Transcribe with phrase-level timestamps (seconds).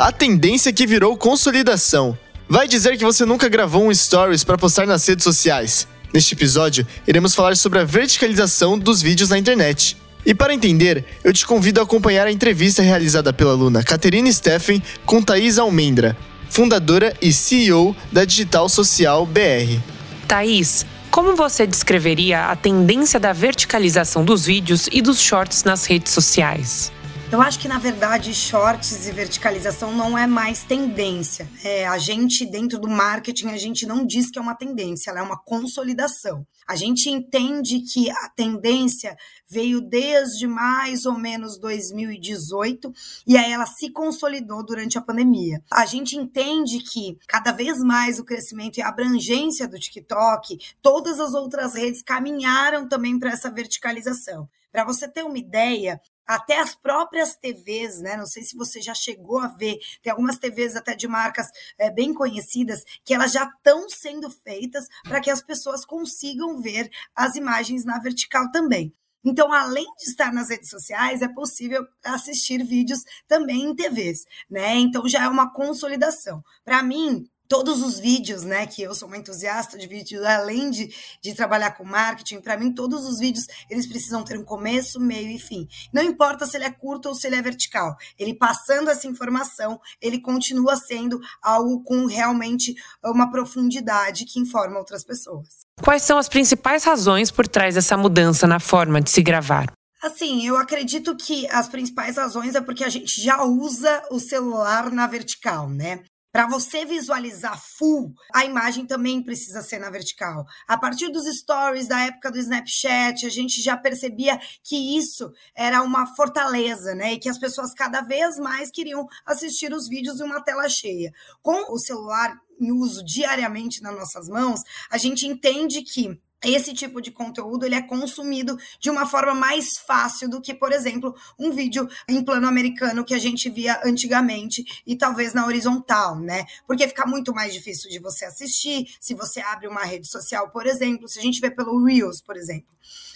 [0.00, 2.16] A tendência que virou consolidação.
[2.48, 5.86] Vai dizer que você nunca gravou um stories para postar nas redes sociais.
[6.10, 9.98] Neste episódio, iremos falar sobre a verticalização dos vídeos na internet.
[10.24, 14.82] E para entender, eu te convido a acompanhar a entrevista realizada pela aluna Caterine Steffen
[15.04, 16.16] com Thaís Almendra,
[16.48, 19.82] fundadora e CEO da Digital Social BR.
[20.26, 26.14] Thaís, como você descreveria a tendência da verticalização dos vídeos e dos shorts nas redes
[26.14, 26.90] sociais?
[27.32, 31.48] Eu acho que, na verdade, shorts e verticalização não é mais tendência.
[31.62, 35.20] É, a gente, dentro do marketing, a gente não diz que é uma tendência, ela
[35.20, 36.44] é uma consolidação.
[36.66, 39.16] A gente entende que a tendência
[39.48, 42.92] veio desde mais ou menos 2018
[43.24, 45.62] e aí ela se consolidou durante a pandemia.
[45.70, 51.20] A gente entende que cada vez mais o crescimento e a abrangência do TikTok, todas
[51.20, 54.48] as outras redes caminharam também para essa verticalização.
[54.72, 58.16] Para você ter uma ideia, até as próprias TVs, né?
[58.16, 61.90] Não sei se você já chegou a ver, tem algumas TVs até de marcas é,
[61.90, 67.34] bem conhecidas que elas já estão sendo feitas para que as pessoas consigam ver as
[67.34, 68.94] imagens na vertical também.
[69.24, 74.76] Então, além de estar nas redes sociais, é possível assistir vídeos também em TVs, né?
[74.76, 76.44] Então já é uma consolidação.
[76.64, 80.94] Para mim, todos os vídeos, né, que eu sou uma entusiasta de vídeo, além de,
[81.20, 85.28] de trabalhar com marketing, para mim todos os vídeos, eles precisam ter um começo, meio
[85.28, 85.66] e fim.
[85.92, 87.96] Não importa se ele é curto ou se ele é vertical.
[88.16, 92.72] Ele passando essa informação, ele continua sendo algo com realmente
[93.04, 95.48] uma profundidade que informa outras pessoas.
[95.82, 99.72] Quais são as principais razões por trás dessa mudança na forma de se gravar?
[100.00, 104.92] Assim, eu acredito que as principais razões é porque a gente já usa o celular
[104.92, 106.04] na vertical, né?
[106.32, 110.46] Para você visualizar full, a imagem também precisa ser na vertical.
[110.68, 115.82] A partir dos stories da época do Snapchat, a gente já percebia que isso era
[115.82, 117.14] uma fortaleza, né?
[117.14, 121.12] E que as pessoas cada vez mais queriam assistir os vídeos em uma tela cheia.
[121.42, 127.00] Com o celular em uso diariamente nas nossas mãos, a gente entende que esse tipo
[127.00, 131.50] de conteúdo ele é consumido de uma forma mais fácil do que, por exemplo, um
[131.50, 136.44] vídeo em plano americano que a gente via antigamente e talvez na horizontal, né?
[136.66, 140.66] Porque fica muito mais difícil de você assistir se você abre uma rede social, por
[140.66, 142.68] exemplo, se a gente vê pelo Reels, por exemplo.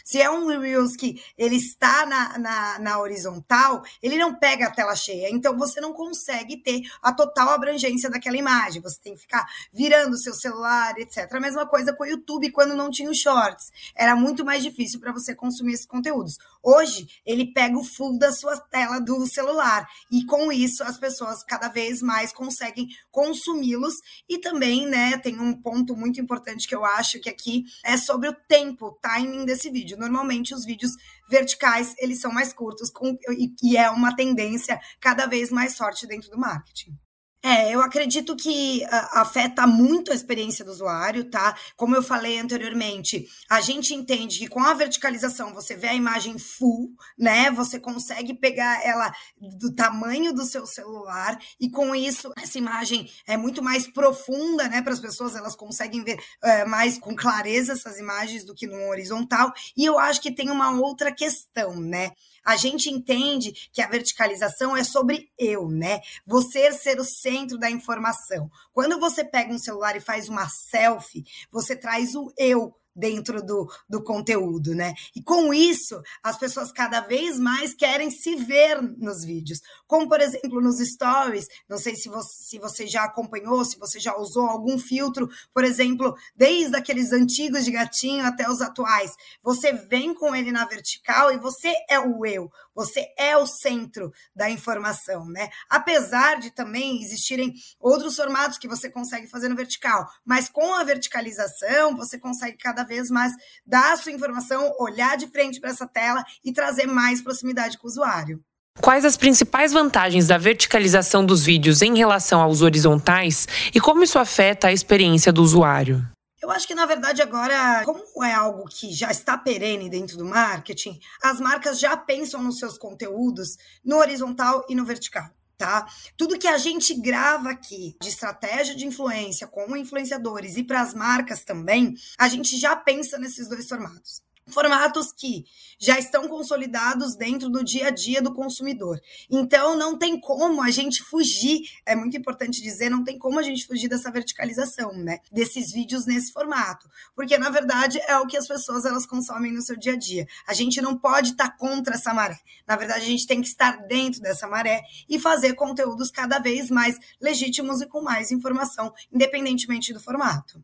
[0.04, 4.70] Se é um Reels que ele está na, na, na, horizontal, ele não pega a
[4.70, 5.30] tela cheia.
[5.30, 8.82] Então você não consegue ter a total abrangência daquela imagem.
[8.82, 11.32] Você tem que ficar virando o seu celular, etc.
[11.32, 13.72] A mesma coisa com o YouTube quando não tinha os shorts.
[13.96, 16.36] Era muito mais difícil para você consumir esses conteúdos.
[16.64, 19.86] Hoje, ele pega o full da sua tela do celular.
[20.10, 23.94] E com isso, as pessoas cada vez mais conseguem consumi-los.
[24.28, 28.28] E também, né, tem um ponto muito importante que eu acho que aqui é sobre
[28.28, 29.98] o tempo, o timing desse vídeo.
[29.98, 30.92] Normalmente os vídeos
[31.28, 36.06] verticais, eles são mais curtos com, e, e é uma tendência cada vez mais forte
[36.06, 37.03] dentro do marketing.
[37.46, 41.54] É, eu acredito que uh, afeta muito a experiência do usuário, tá?
[41.76, 46.38] Como eu falei anteriormente, a gente entende que com a verticalização você vê a imagem
[46.38, 47.50] full, né?
[47.50, 49.12] Você consegue pegar ela
[49.58, 54.80] do tamanho do seu celular e com isso essa imagem é muito mais profunda, né?
[54.80, 58.88] Para as pessoas elas conseguem ver uh, mais com clareza essas imagens do que no
[58.88, 59.52] horizontal.
[59.76, 62.12] E eu acho que tem uma outra questão, né?
[62.44, 66.00] a gente entende que a verticalização é sobre eu, né?
[66.26, 68.48] Você ser o centro da informação.
[68.72, 73.68] Quando você pega um celular e faz uma selfie, você traz o eu dentro do,
[73.88, 74.94] do conteúdo, né?
[75.14, 79.60] E com isso, as pessoas cada vez mais querem se ver nos vídeos.
[79.86, 83.98] Como, por exemplo, nos stories, não sei se você, se você já acompanhou, se você
[83.98, 89.12] já usou algum filtro, por exemplo, desde aqueles antigos de gatinho até os atuais.
[89.42, 94.12] Você vem com ele na vertical e você é o eu, você é o centro
[94.34, 95.48] da informação, né?
[95.68, 100.84] Apesar de também existirem outros formatos que você consegue fazer no vertical, mas com a
[100.84, 103.32] verticalização, você consegue cada vez mais
[103.66, 107.86] dar a sua informação, olhar de frente para essa tela e trazer mais proximidade com
[107.86, 108.42] o usuário.
[108.80, 114.18] Quais as principais vantagens da verticalização dos vídeos em relação aos horizontais e como isso
[114.18, 116.04] afeta a experiência do usuário?
[116.42, 120.26] Eu acho que, na verdade, agora, como é algo que já está perene dentro do
[120.26, 125.24] marketing, as marcas já pensam nos seus conteúdos no horizontal e no vertical.
[125.56, 125.86] Tá?
[126.16, 130.94] Tudo que a gente grava aqui de estratégia de influência com influenciadores e para as
[130.94, 135.44] marcas também, a gente já pensa nesses dois formatos formatos que
[135.78, 139.00] já estão consolidados dentro do dia a dia do consumidor.
[139.30, 143.42] Então, não tem como a gente fugir, é muito importante dizer, não tem como a
[143.42, 145.18] gente fugir dessa verticalização, né?
[145.32, 149.62] Desses vídeos nesse formato, porque na verdade é o que as pessoas elas consomem no
[149.62, 150.26] seu dia a dia.
[150.46, 152.38] A gente não pode estar tá contra essa maré.
[152.66, 156.70] Na verdade, a gente tem que estar dentro dessa maré e fazer conteúdos cada vez
[156.70, 160.62] mais legítimos e com mais informação, independentemente do formato.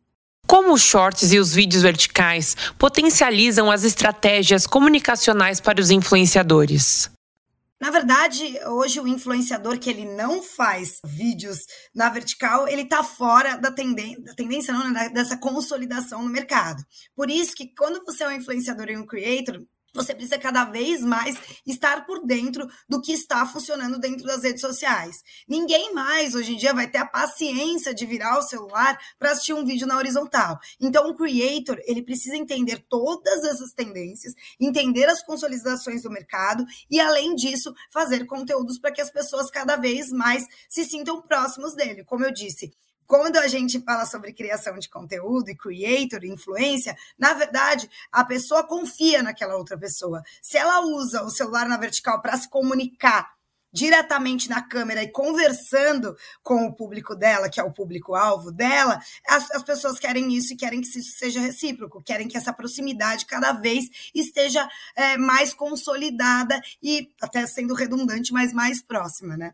[0.51, 7.09] Como os shorts e os vídeos verticais potencializam as estratégias comunicacionais para os influenciadores?
[7.79, 11.59] Na verdade, hoje o influenciador que ele não faz vídeos
[11.95, 16.83] na vertical, ele tá fora da, tendência, da tendência não, né, dessa consolidação no mercado.
[17.15, 19.57] Por isso que quando você é um influenciador e um creator,
[19.93, 21.35] você precisa cada vez mais
[21.65, 25.23] estar por dentro do que está funcionando dentro das redes sociais.
[25.47, 29.53] Ninguém mais hoje em dia vai ter a paciência de virar o celular para assistir
[29.53, 30.59] um vídeo na horizontal.
[30.79, 36.99] Então, o creator, ele precisa entender todas essas tendências, entender as consolidações do mercado e
[36.99, 42.03] além disso, fazer conteúdos para que as pessoas cada vez mais se sintam próximos dele.
[42.03, 42.71] Como eu disse,
[43.11, 48.63] quando a gente fala sobre criação de conteúdo e creator, influência, na verdade, a pessoa
[48.63, 50.23] confia naquela outra pessoa.
[50.41, 53.33] Se ela usa o celular na vertical para se comunicar
[53.69, 58.97] diretamente na câmera e conversando com o público dela, que é o público-alvo dela,
[59.27, 63.25] as, as, pessoas querem isso e querem que isso seja recíproco, querem que essa proximidade
[63.25, 64.65] cada vez esteja
[64.95, 69.53] é, mais consolidada e, até sendo redundante, mas mais próxima, né?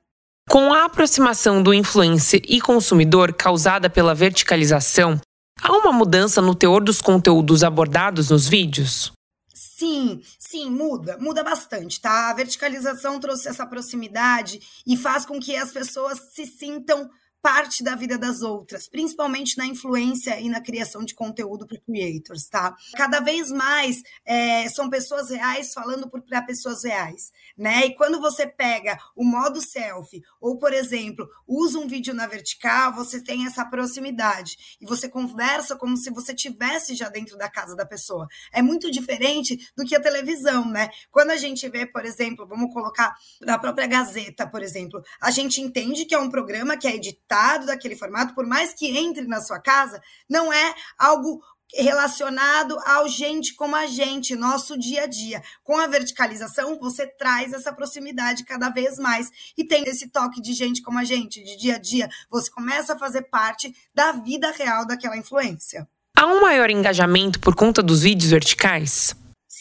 [0.50, 5.20] Com a aproximação do influencer e consumidor causada pela verticalização,
[5.62, 9.12] há uma mudança no teor dos conteúdos abordados nos vídeos?
[9.54, 12.30] Sim, sim, muda, muda bastante, tá?
[12.30, 17.10] A verticalização trouxe essa proximidade e faz com que as pessoas se sintam
[17.42, 22.48] parte da vida das outras, principalmente na influência e na criação de conteúdo para creators,
[22.50, 22.76] tá?
[22.96, 27.86] Cada vez mais é, são pessoas reais falando para pessoas reais, né?
[27.86, 32.94] E quando você pega o modo selfie, ou, por exemplo, usa um vídeo na vertical,
[32.94, 37.76] você tem essa proximidade e você conversa como se você tivesse já dentro da casa
[37.76, 38.28] da pessoa.
[38.52, 40.90] É muito diferente do que a televisão, né?
[41.12, 45.62] Quando a gente vê, por exemplo, vamos colocar na própria Gazeta, por exemplo, a gente
[45.62, 47.27] entende que é um programa que é editado
[47.66, 51.42] daquele formato, por mais que entre na sua casa, não é algo
[51.76, 55.42] relacionado ao gente como a gente, nosso dia a dia.
[55.64, 60.54] Com a verticalização, você traz essa proximidade cada vez mais e tem esse toque de
[60.54, 62.10] gente como a gente, de dia a dia.
[62.30, 65.88] Você começa a fazer parte da vida real daquela influência.
[66.16, 69.16] Há um maior engajamento por conta dos vídeos verticais?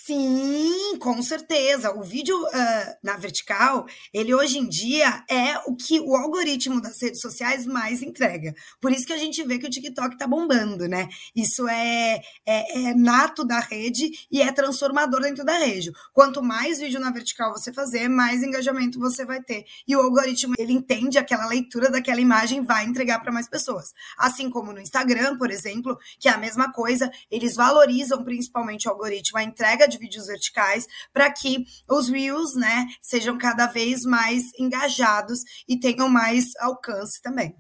[0.07, 1.91] Sim, com certeza.
[1.91, 7.03] O vídeo uh, na vertical, ele hoje em dia é o que o algoritmo das
[7.03, 8.55] redes sociais mais entrega.
[8.81, 11.09] Por isso que a gente vê que o TikTok tá bombando, né?
[11.35, 15.91] Isso é, é, é nato da rede e é transformador dentro da rede.
[16.13, 19.65] Quanto mais vídeo na vertical você fazer, mais engajamento você vai ter.
[19.89, 23.93] E o algoritmo, ele entende aquela leitura daquela imagem vai entregar para mais pessoas.
[24.17, 28.93] Assim como no Instagram, por exemplo, que é a mesma coisa, eles valorizam principalmente o
[28.93, 34.03] algoritmo, a entrega de de vídeos verticais para que os Reels, né, sejam cada vez
[34.03, 37.55] mais engajados e tenham mais alcance também.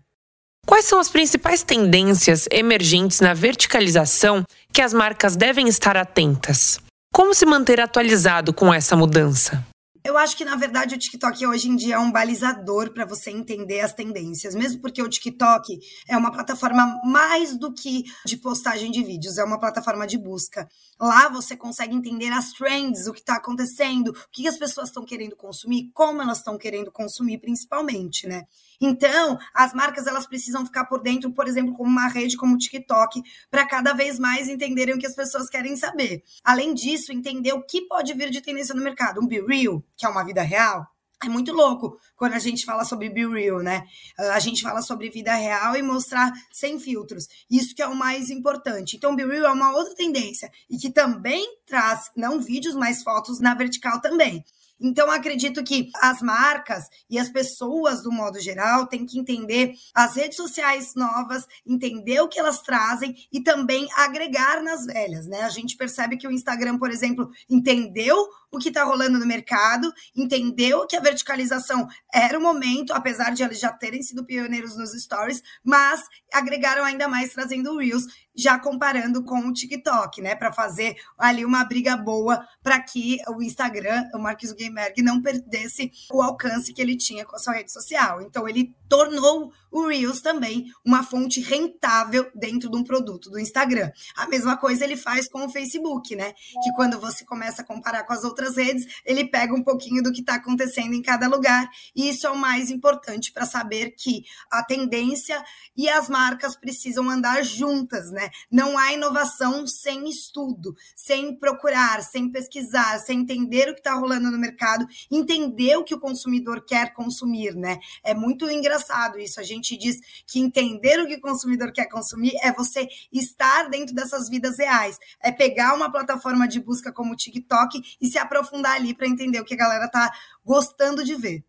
[0.66, 6.80] Quais são as principais tendências emergentes na verticalização que as marcas devem estar atentas?
[7.14, 9.64] Como se manter atualizado com essa mudança?
[10.06, 13.28] Eu acho que, na verdade, o TikTok hoje em dia é um balizador para você
[13.28, 18.92] entender as tendências, mesmo porque o TikTok é uma plataforma mais do que de postagem
[18.92, 20.68] de vídeos, é uma plataforma de busca.
[21.00, 25.04] Lá você consegue entender as trends, o que está acontecendo, o que as pessoas estão
[25.04, 28.44] querendo consumir, como elas estão querendo consumir, principalmente, né?
[28.80, 32.58] Então, as marcas elas precisam ficar por dentro, por exemplo, como uma rede como o
[32.58, 36.22] TikTok, para cada vez mais entenderem o que as pessoas querem saber.
[36.44, 39.20] Além disso, entender o que pode vir de tendência no mercado.
[39.20, 40.86] Um Be Real, que é uma vida real,
[41.24, 43.86] é muito louco quando a gente fala sobre Be Real, né?
[44.18, 47.26] A gente fala sobre vida real e mostrar sem filtros.
[47.50, 48.96] Isso que é o mais importante.
[48.96, 53.40] Então, Be Real é uma outra tendência e que também traz não vídeos, mas fotos
[53.40, 54.44] na vertical também.
[54.80, 60.16] Então, acredito que as marcas e as pessoas, do modo geral, têm que entender as
[60.16, 65.42] redes sociais novas, entender o que elas trazem e também agregar nas velhas, né?
[65.42, 68.16] A gente percebe que o Instagram, por exemplo, entendeu
[68.50, 73.42] o que está rolando no mercado, entendeu que a verticalização era o momento, apesar de
[73.42, 76.02] eles já terem sido pioneiros nos stories, mas
[76.32, 78.04] agregaram ainda mais trazendo o Reels,
[78.36, 83.42] já comparando com o TikTok, né, para fazer ali uma briga boa para que o
[83.42, 87.72] Instagram, o Mark Zuckerberg não perdesse o alcance que ele tinha com a sua rede
[87.72, 88.20] social.
[88.20, 93.90] Então, ele tornou o Reels também uma fonte rentável dentro de um produto do Instagram.
[94.16, 96.32] A mesma coisa ele faz com o Facebook, né?
[96.64, 100.12] Que quando você começa a comparar com as outras redes, ele pega um pouquinho do
[100.12, 101.68] que está acontecendo em cada lugar.
[101.94, 105.44] E isso é o mais importante para saber que a tendência
[105.76, 108.30] e as marcas precisam andar juntas, né?
[108.50, 114.30] Não há inovação sem estudo, sem procurar, sem pesquisar, sem entender o que está rolando
[114.30, 117.78] no mercado, entender o que o consumidor quer consumir, né?
[118.02, 119.38] É muito engraçado isso.
[119.38, 119.96] A gente diz
[120.26, 124.98] que entender o que o consumidor quer consumir é você estar dentro dessas vidas reais,
[125.22, 129.40] é pegar uma plataforma de busca como o TikTok e se aprofundar ali para entender
[129.40, 130.12] o que a galera tá
[130.44, 131.42] gostando de ver.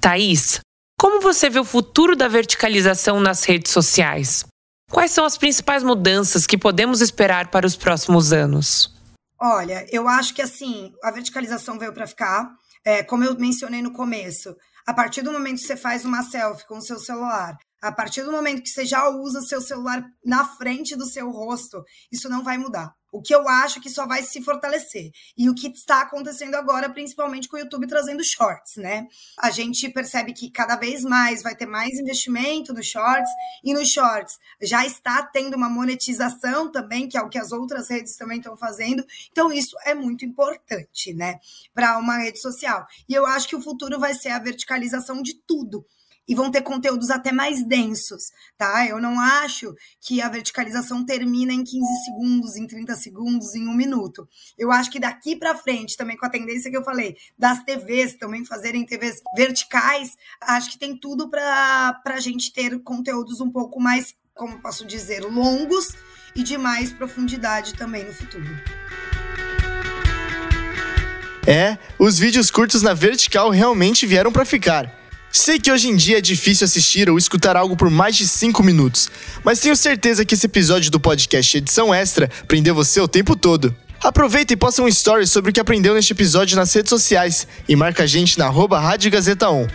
[0.00, 0.60] Thaís,
[0.98, 4.46] como você vê o futuro da verticalização nas redes sociais?
[4.90, 8.99] Quais são as principais mudanças que podemos esperar para os próximos anos?
[9.42, 12.50] Olha, eu acho que assim, a verticalização veio para ficar.
[12.84, 14.54] É, como eu mencionei no começo,
[14.86, 18.22] a partir do momento que você faz uma selfie com o seu celular, a partir
[18.22, 21.82] do momento que você já usa seu celular na frente do seu rosto,
[22.12, 22.94] isso não vai mudar.
[23.12, 25.10] O que eu acho que só vai se fortalecer.
[25.36, 29.06] E o que está acontecendo agora, principalmente com o YouTube trazendo shorts, né?
[29.38, 33.30] A gente percebe que cada vez mais vai ter mais investimento nos shorts,
[33.64, 37.90] e nos shorts já está tendo uma monetização também, que é o que as outras
[37.90, 39.04] redes também estão fazendo.
[39.32, 41.40] Então, isso é muito importante, né?
[41.74, 42.86] Para uma rede social.
[43.08, 45.84] E eu acho que o futuro vai ser a verticalização de tudo
[46.30, 48.86] e vão ter conteúdos até mais densos, tá?
[48.86, 53.74] Eu não acho que a verticalização termina em 15 segundos, em 30 segundos, em um
[53.74, 54.28] minuto.
[54.56, 58.14] Eu acho que daqui para frente, também com a tendência que eu falei, das TVs
[58.14, 63.80] também fazerem TVs verticais, acho que tem tudo para a gente ter conteúdos um pouco
[63.80, 65.96] mais, como posso dizer, longos
[66.36, 68.46] e de mais profundidade também no futuro.
[71.44, 74.99] É, os vídeos curtos na vertical realmente vieram para ficar.
[75.32, 78.64] Sei que hoje em dia é difícil assistir ou escutar algo por mais de 5
[78.64, 79.08] minutos,
[79.44, 83.74] mas tenho certeza que esse episódio do podcast Edição Extra prendeu você o tempo todo.
[84.02, 87.76] Aproveita e posta um story sobre o que aprendeu neste episódio nas redes sociais e
[87.76, 89.68] marca a gente na arroba Rádio Gazeta On.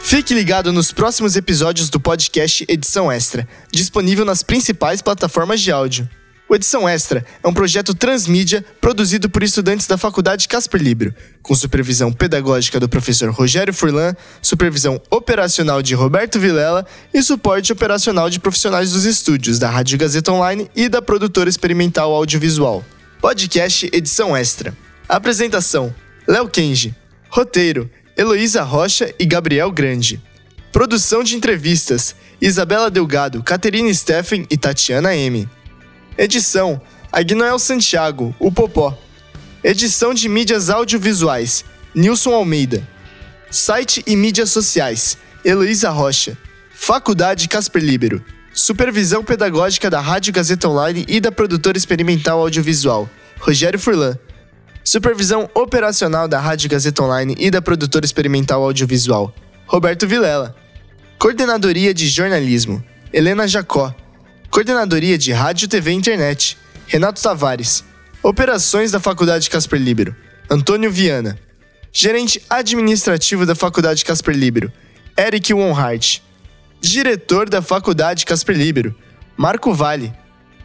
[0.00, 6.08] Fique ligado nos próximos episódios do podcast Edição Extra, disponível nas principais plataformas de áudio.
[6.50, 11.54] O Edição Extra é um projeto transmídia produzido por estudantes da Faculdade Casper Libro, com
[11.54, 18.40] supervisão pedagógica do professor Rogério Furlan, supervisão operacional de Roberto Vilela e suporte operacional de
[18.40, 22.84] profissionais dos estúdios da Rádio Gazeta Online e da produtora experimental audiovisual.
[23.20, 24.76] Podcast Edição Extra.
[25.08, 25.94] Apresentação:
[26.26, 26.92] Léo Kenji.
[27.28, 27.88] Roteiro:
[28.18, 30.20] Heloísa Rocha e Gabriel Grande.
[30.72, 35.48] Produção de entrevistas: Isabela Delgado, Caterina Steffen e Tatiana M.
[36.20, 36.78] Edição:
[37.10, 38.94] Agnoel Santiago, o Popó.
[39.64, 42.86] Edição de mídias audiovisuais: Nilson Almeida.
[43.50, 46.36] Site e mídias sociais: Heloísa Rocha.
[46.74, 48.22] Faculdade Casper Libero.
[48.52, 53.08] Supervisão pedagógica da Rádio Gazeta Online e da produtora experimental audiovisual:
[53.38, 54.14] Rogério Furlan.
[54.84, 59.34] Supervisão operacional da Rádio Gazeta Online e da produtora experimental audiovisual:
[59.66, 60.54] Roberto Vilela.
[61.18, 63.94] Coordenadoria de jornalismo: Helena Jacó.
[64.50, 67.84] Coordenadoria de Rádio, TV e Internet, Renato Tavares.
[68.20, 70.14] Operações da Faculdade Casper Libero,
[70.50, 71.38] Antônio Viana.
[71.92, 74.72] Gerente administrativo da Faculdade Casper Libero,
[75.16, 76.20] Eric Wonhart.
[76.80, 78.94] Diretor da Faculdade Casper Libero,
[79.36, 80.12] Marco Vale.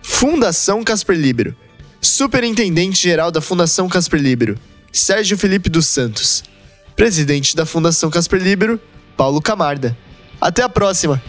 [0.02, 1.56] Fundação Casper Libero.
[2.02, 4.58] Superintendente-geral da Fundação Casper Libero,
[4.92, 6.44] Sérgio Felipe dos Santos.
[6.96, 8.80] Presidente da Fundação Casper Libero,
[9.16, 9.96] Paulo Camarda.
[10.42, 11.22] Até a próxima!